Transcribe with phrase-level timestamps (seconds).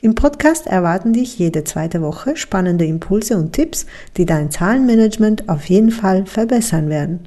[0.00, 3.84] Im Podcast erwarten dich jede zweite Woche spannende Impulse und Tipps,
[4.16, 7.26] die dein Zahlenmanagement auf jeden Fall verbessern werden.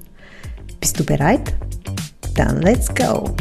[0.80, 1.54] Bist du bereit?
[2.38, 3.36] Dann let's go!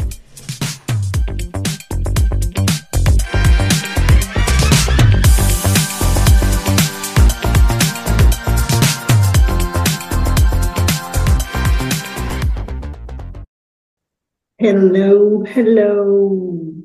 [14.59, 16.83] Hello, hello.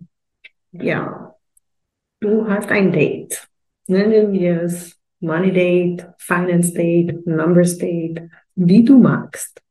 [0.71, 1.26] Ja,
[2.27, 3.47] du hast ein Date.
[3.87, 8.23] Nennen wir es Money Date, Finance Date, Numbers Date,
[8.57, 9.63] wie du magst.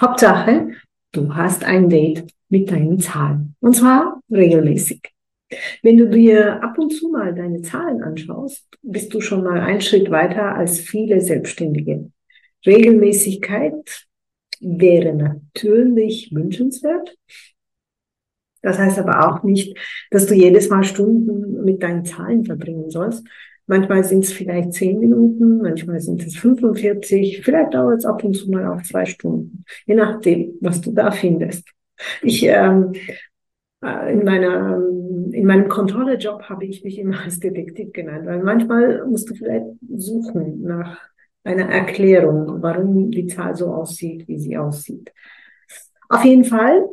[0.00, 0.70] Hauptsache,
[1.12, 3.56] du hast ein Date mit deinen Zahlen.
[3.60, 5.02] Und zwar regelmäßig.
[5.82, 9.80] Wenn du dir ab und zu mal deine Zahlen anschaust, bist du schon mal einen
[9.80, 12.10] Schritt weiter als viele Selbstständige.
[12.64, 14.06] Regelmäßigkeit
[14.60, 17.16] wäre natürlich wünschenswert,
[18.62, 19.76] das heißt aber auch nicht,
[20.10, 23.26] dass du jedes Mal Stunden mit deinen Zahlen verbringen sollst.
[23.66, 28.34] Manchmal sind es vielleicht zehn Minuten, manchmal sind es 45, vielleicht dauert es ab und
[28.34, 31.68] zu mal auch zwei Stunden, je nachdem, was du da findest.
[32.22, 32.92] Ich ähm,
[33.82, 34.80] äh, in meiner
[35.32, 39.66] in meinem Kontrollejob habe ich mich immer als Detektiv genannt, weil manchmal musst du vielleicht
[39.96, 40.98] suchen nach
[41.44, 45.12] einer Erklärung, warum die Zahl so aussieht, wie sie aussieht.
[46.08, 46.88] Auf jeden Fall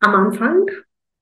[0.00, 0.66] am Anfang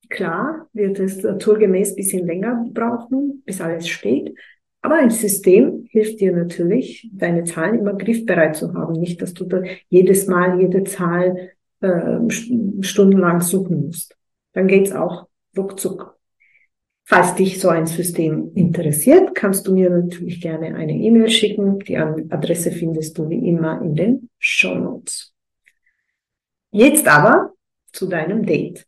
[0.08, 4.34] Klar wird es naturgemäß ein bisschen länger brauchen, bis alles steht.
[4.82, 8.92] Aber ein System hilft dir natürlich, deine Zahlen immer griffbereit zu haben.
[8.92, 12.18] Nicht, dass du da jedes Mal jede Zahl äh,
[12.80, 14.16] stundenlang suchen musst.
[14.52, 16.18] Dann geht's auch ruckzuck.
[17.06, 21.78] Falls dich so ein System interessiert, kannst du mir natürlich gerne eine E-Mail schicken.
[21.80, 25.32] Die Adresse findest du wie immer in den Show Notes.
[26.70, 27.53] Jetzt aber
[27.94, 28.86] zu deinem Date.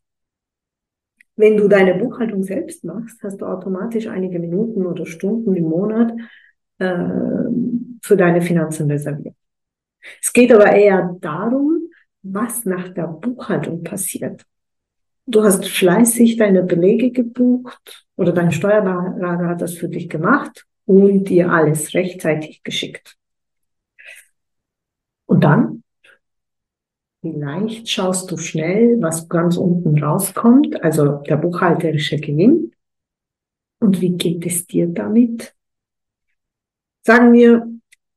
[1.36, 6.12] Wenn du deine Buchhaltung selbst machst, hast du automatisch einige Minuten oder Stunden im Monat
[6.78, 6.86] äh,
[8.02, 9.34] für deine Finanzen reserviert.
[10.22, 11.88] Es geht aber eher darum,
[12.22, 14.44] was nach der Buchhaltung passiert.
[15.26, 21.24] Du hast fleißig deine Belege gebucht oder dein Steuerberater hat das für dich gemacht und
[21.24, 23.16] dir alles rechtzeitig geschickt.
[25.26, 25.82] Und dann
[27.32, 32.72] Vielleicht schaust du schnell, was ganz unten rauskommt, also der buchhalterische Gewinn.
[33.80, 35.54] Und wie geht es dir damit?
[37.04, 37.66] Sagen wir,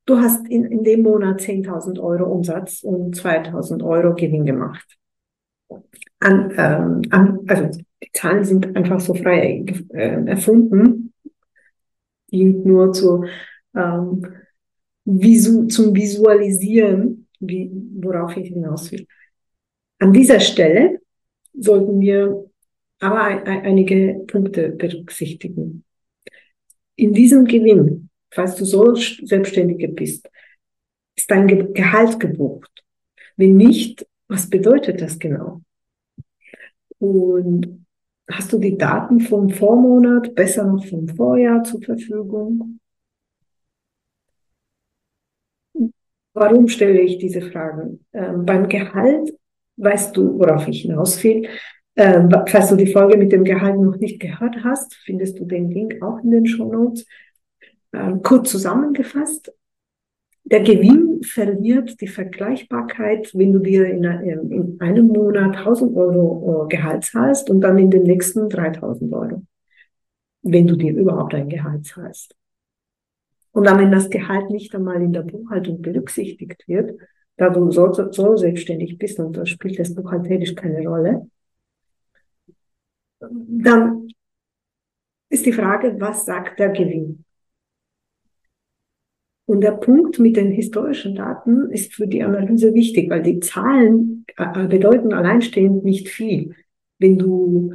[0.06, 4.98] du hast in, in dem Monat 10.000 Euro Umsatz und 2.000 Euro Gewinn gemacht.
[6.19, 11.14] An, ähm, an, also die Zahlen sind einfach so frei äh, erfunden,
[12.31, 13.25] dient nur zu,
[13.75, 14.25] ähm,
[15.06, 19.06] visu zum Visualisieren wie, worauf ich hinaus will.
[20.00, 21.00] An dieser Stelle
[21.54, 22.50] sollten wir
[23.00, 25.84] aber einige Punkte berücksichtigen.
[26.96, 30.30] In diesem Gewinn, falls du so Selbstständige bist,
[31.16, 32.84] ist dein Gehalt gebucht.
[33.38, 35.62] Wenn nicht, was bedeutet das genau?
[37.00, 37.86] Und
[38.30, 42.80] hast du die Daten vom Vormonat, besser noch vom Vorjahr zur Verfügung?
[46.40, 48.06] Warum stelle ich diese Fragen?
[48.14, 49.34] Ähm, beim Gehalt
[49.76, 51.50] weißt du, worauf ich hinaus will.
[51.98, 55.70] Ähm, falls du die Folge mit dem Gehalt noch nicht gehört hast, findest du den
[55.70, 57.06] Link auch in den Show Notes.
[57.92, 59.52] Ähm, kurz zusammengefasst,
[60.46, 66.68] der Gewinn verliert die Vergleichbarkeit, wenn du dir in, in einem Monat 1000 Euro äh,
[66.69, 69.44] Gehalt zahlst und dann in den nächsten 3000 Euro,
[70.44, 72.38] wenn du dir überhaupt ein Gehalt zahlst.
[73.51, 77.00] Und dann, wenn das Gehalt nicht einmal in der Buchhaltung berücksichtigt wird,
[77.38, 81.30] da du so, so selbstständig bist und da spielt das buchhalterisch keine Rolle,
[83.19, 84.07] dann
[85.30, 87.25] ist die Frage, was sagt der Gewinn?
[89.46, 94.25] Und der Punkt mit den historischen Daten ist für die Analyse wichtig, weil die Zahlen
[94.38, 96.56] äh, bedeuten alleinstehend nicht viel.
[97.00, 97.74] Wenn du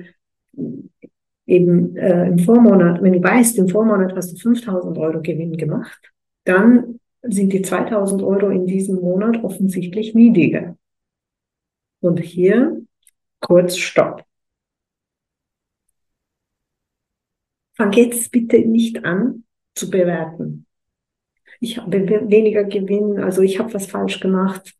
[1.46, 6.12] eben äh, im Vormonat, wenn du weißt, im Vormonat hast du 5000 Euro Gewinn gemacht,
[6.44, 10.76] dann sind die 2000 Euro in diesem Monat offensichtlich niedriger.
[12.00, 12.82] Und hier
[13.40, 14.24] kurz Stopp.
[17.76, 19.44] Fang jetzt bitte nicht an
[19.74, 20.66] zu bewerten.
[21.60, 24.74] ich habe weniger Gewinn, also ich habe was falsch gemacht.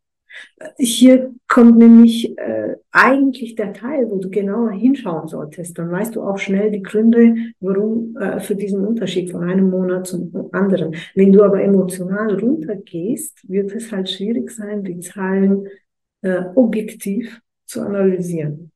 [0.77, 5.77] Hier kommt nämlich äh, eigentlich der Teil, wo du genauer hinschauen solltest.
[5.77, 10.07] Dann weißt du auch schnell die Gründe, warum äh, für diesen Unterschied von einem Monat
[10.07, 10.95] zum anderen.
[11.13, 15.67] Wenn du aber emotional runtergehst, wird es halt schwierig sein, die Zahlen
[16.21, 18.71] äh, objektiv zu analysieren.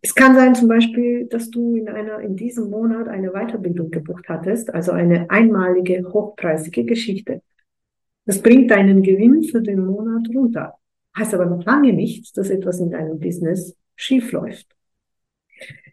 [0.00, 4.28] Es kann sein zum Beispiel, dass du in einer, in diesem Monat eine Weiterbildung gebucht
[4.28, 7.42] hattest, also eine einmalige, hochpreisige Geschichte.
[8.26, 10.74] Das bringt deinen Gewinn für den Monat runter.
[11.16, 14.66] Heißt aber noch lange nicht, dass etwas in deinem Business schiefläuft.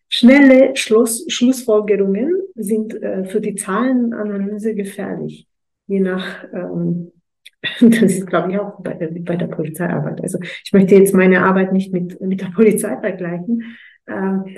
[0.09, 5.47] Schnelle Schluss, Schlussfolgerungen sind äh, für die Zahlenanalyse gefährlich.
[5.87, 7.11] Je nach, ähm,
[7.79, 10.21] das ist glaube ich auch bei, bei der Polizeiarbeit.
[10.21, 13.77] Also ich möchte jetzt meine Arbeit nicht mit, mit der Polizei vergleichen,
[14.07, 14.57] ähm,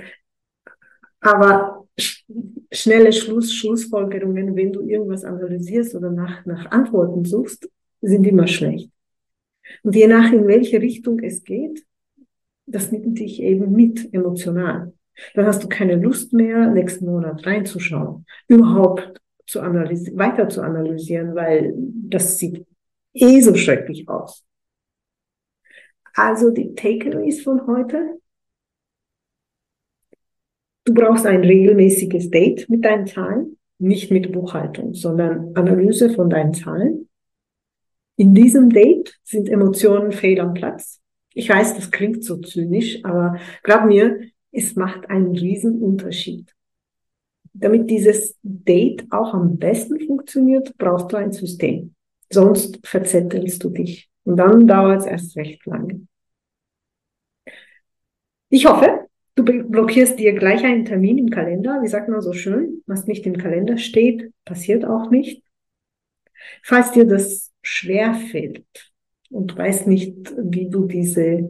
[1.21, 7.69] aber schnelle Schluss, Schlussfolgerungen, wenn du irgendwas analysierst oder nach, nach Antworten suchst,
[8.01, 8.91] sind immer schlecht.
[9.83, 11.85] Und je nach in welche Richtung es geht,
[12.65, 14.93] das nimmt dich eben mit emotional.
[15.33, 21.35] Dann hast du keine Lust mehr, nächsten Monat reinzuschauen, überhaupt zu analysieren, weiter zu analysieren,
[21.35, 22.65] weil das sieht
[23.13, 24.43] eh so schrecklich aus.
[26.13, 28.19] Also die Takeaways von heute.
[30.85, 36.53] Du brauchst ein regelmäßiges Date mit deinen Zahlen, nicht mit Buchhaltung, sondern Analyse von deinen
[36.53, 37.09] Zahlen.
[38.17, 41.01] In diesem Date sind Emotionen fehl am Platz.
[41.33, 44.19] Ich weiß, das klingt so zynisch, aber glaub mir,
[44.51, 46.55] es macht einen riesen Unterschied.
[47.53, 51.95] Damit dieses Date auch am besten funktioniert, brauchst du ein System.
[52.31, 54.09] Sonst verzettelst du dich.
[54.23, 56.07] Und dann dauert es erst recht lange.
[58.49, 59.04] Ich hoffe,
[59.35, 61.81] du blockierst dir gleich einen Termin im Kalender.
[61.81, 62.81] Wie sagt man so schön?
[62.87, 65.43] Was nicht im Kalender steht, passiert auch nicht.
[66.63, 68.63] Falls dir das schwer fällt
[69.29, 71.49] und weißt nicht, wie du diese,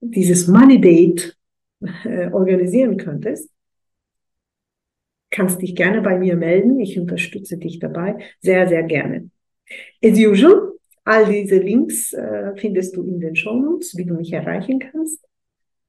[0.00, 1.36] dieses Money Date
[2.04, 3.50] äh, organisieren könntest,
[5.30, 6.80] kannst dich gerne bei mir melden.
[6.80, 9.30] Ich unterstütze dich dabei sehr, sehr gerne.
[10.02, 10.72] As usual,
[11.04, 15.25] all diese Links äh, findest du in den Show Notes, wie du mich erreichen kannst.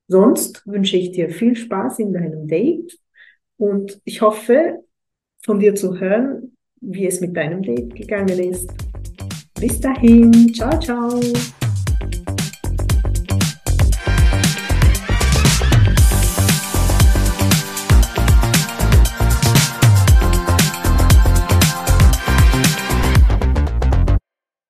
[0.08, 2.98] Sonst wünsche ich dir viel Spaß in deinem Date
[3.58, 4.84] und ich hoffe,
[5.44, 8.70] von dir zu hören, wie es mit deinem Date gegangen ist.
[9.60, 11.20] Bis dahin, ciao, ciao.